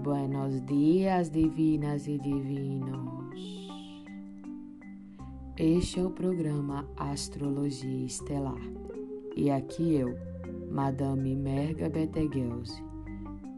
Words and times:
buenos 0.00 0.64
dias, 0.64 1.30
divinas 1.30 2.06
e 2.06 2.16
divinos. 2.16 3.30
Este 5.58 6.00
é 6.00 6.02
o 6.02 6.10
programa 6.10 6.88
Astrologia 6.96 8.06
Estelar. 8.06 8.62
E 9.36 9.50
aqui 9.50 9.96
eu, 9.96 10.16
Madame 10.70 11.36
Merga 11.36 11.90
Beteguelse, 11.90 12.82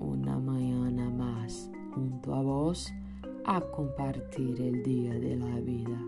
uma 0.00 0.40
manhã 0.40 0.90
mais 1.12 1.70
junto 1.94 2.32
a 2.32 2.42
vós 2.42 2.92
a 3.44 3.60
compartilhar 3.60 4.72
o 4.72 4.82
dia 4.82 5.20
de 5.20 5.36
la 5.36 5.60
vida. 5.60 5.98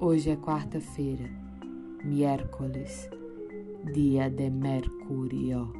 Hoje 0.00 0.30
é 0.30 0.36
quarta-feira, 0.36 1.28
miércoles, 2.04 3.10
dia 3.92 4.30
de 4.30 4.48
Mercúrio. 4.48 5.72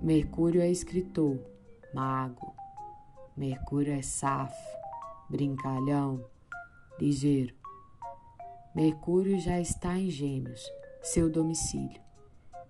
Mercúrio 0.00 0.62
é 0.62 0.70
escritor, 0.70 1.38
mago. 1.92 2.54
Mercúrio 3.36 3.92
é 3.92 4.02
safo, 4.02 4.76
brincalhão, 5.28 6.24
ligeiro. 6.98 7.54
Mercúrio 8.74 9.38
já 9.38 9.60
está 9.60 9.98
em 9.98 10.10
Gêmeos, 10.10 10.70
seu 11.02 11.30
domicílio, 11.30 12.00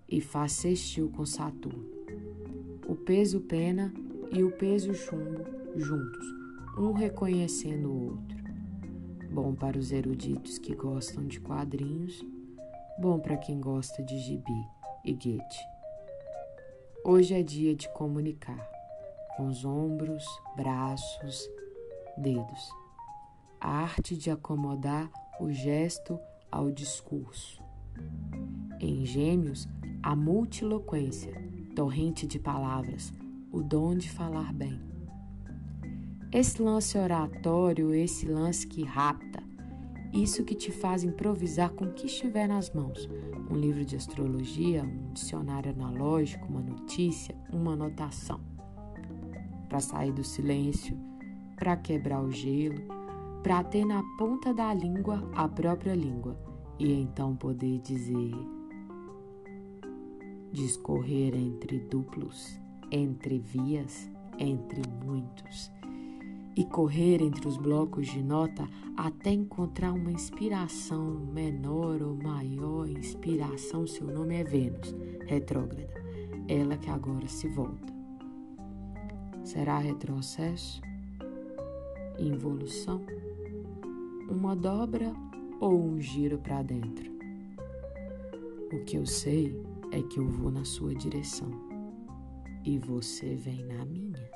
e 0.07 0.21
faz 0.21 0.53
sextil 0.53 1.11
com 1.11 1.25
Saturno. 1.25 1.85
O 2.87 2.95
peso 2.95 3.41
pena 3.41 3.93
e 4.31 4.43
o 4.43 4.51
peso 4.51 4.93
chumbo 4.93 5.43
juntos, 5.75 6.25
um 6.77 6.91
reconhecendo 6.91 7.91
o 7.91 8.05
outro. 8.11 8.39
Bom 9.31 9.53
para 9.53 9.77
os 9.77 9.91
eruditos 9.91 10.57
que 10.57 10.75
gostam 10.75 11.27
de 11.27 11.39
quadrinhos, 11.39 12.23
bom 12.99 13.19
para 13.19 13.37
quem 13.37 13.59
gosta 13.59 14.01
de 14.03 14.17
gibi 14.17 14.67
e 15.05 15.13
Goethe. 15.13 15.59
Hoje 17.03 17.33
é 17.33 17.43
dia 17.43 17.75
de 17.75 17.87
comunicar 17.93 18.78
com 19.39 19.47
os 19.47 19.63
ombros, 19.63 20.25
braços, 20.57 21.49
dedos. 22.17 22.69
A 23.61 23.69
arte 23.69 24.17
de 24.17 24.29
acomodar 24.29 25.09
o 25.39 25.49
gesto 25.49 26.19
ao 26.51 26.69
discurso. 26.69 27.63
Em 28.81 29.05
Gêmeos, 29.05 29.65
a 30.03 30.13
multiloquência, 30.13 31.31
torrente 31.73 32.27
de 32.27 32.37
palavras, 32.37 33.13
o 33.49 33.63
dom 33.63 33.95
de 33.95 34.11
falar 34.11 34.51
bem. 34.51 34.77
Esse 36.33 36.61
lance 36.61 36.97
oratório, 36.97 37.93
esse 37.93 38.25
lance 38.25 38.67
que 38.67 38.83
rapta, 38.83 39.41
isso 40.11 40.43
que 40.43 40.53
te 40.53 40.69
faz 40.69 41.01
improvisar 41.01 41.69
com 41.69 41.85
o 41.85 41.93
que 41.93 42.07
estiver 42.07 42.45
nas 42.45 42.71
mãos. 42.71 43.09
Um 43.49 43.55
livro 43.55 43.85
de 43.85 43.95
astrologia, 43.95 44.83
um 44.83 45.13
dicionário 45.13 45.71
analógico, 45.71 46.45
uma 46.45 46.61
notícia, 46.61 47.33
uma 47.53 47.71
anotação. 47.71 48.58
Para 49.69 49.79
sair 49.79 50.11
do 50.11 50.23
silêncio, 50.23 50.97
para 51.55 51.77
quebrar 51.77 52.21
o 52.21 52.31
gelo, 52.31 52.81
para 53.43 53.63
ter 53.63 53.85
na 53.85 54.03
ponta 54.17 54.53
da 54.53 54.73
língua 54.73 55.29
a 55.33 55.47
própria 55.47 55.95
língua 55.95 56.37
e 56.77 56.91
então 56.91 57.35
poder 57.35 57.79
dizer, 57.79 58.33
discorrer 60.51 61.35
entre 61.35 61.79
duplos, 61.79 62.59
entre 62.91 63.39
vias, 63.39 64.09
entre 64.39 64.81
muitos 65.05 65.71
e 66.55 66.65
correr 66.65 67.21
entre 67.21 67.47
os 67.47 67.55
blocos 67.55 68.07
de 68.07 68.21
nota 68.21 68.67
até 68.97 69.31
encontrar 69.31 69.93
uma 69.93 70.11
inspiração 70.11 71.11
menor 71.33 72.01
ou 72.01 72.15
maior. 72.15 72.89
Inspiração, 72.89 73.87
seu 73.87 74.07
nome 74.07 74.35
é 74.35 74.43
Vênus, 74.43 74.93
retrógrada, 75.25 75.89
ela 76.49 76.75
que 76.75 76.89
agora 76.89 77.29
se 77.29 77.47
volta. 77.47 77.98
Será 79.43 79.77
retrocesso? 79.79 80.81
Involução? 82.17 83.01
uma 84.29 84.55
dobra 84.55 85.11
ou 85.59 85.83
um 85.83 85.99
giro 85.99 86.37
para 86.37 86.61
dentro. 86.61 87.11
O 88.71 88.83
que 88.85 88.95
eu 88.95 89.05
sei 89.05 89.59
é 89.91 90.01
que 90.03 90.19
eu 90.19 90.27
vou 90.27 90.51
na 90.51 90.63
sua 90.63 90.93
direção 90.93 91.49
e 92.63 92.77
você 92.77 93.35
vem 93.35 93.65
na 93.65 93.83
minha. 93.85 94.29